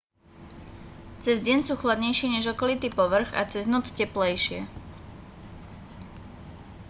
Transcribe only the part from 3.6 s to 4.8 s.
noc teplejšie